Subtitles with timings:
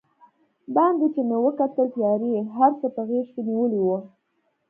[0.75, 3.87] باندې چې مې وکتل، تیارې هر څه په غېږ کې نیولي و.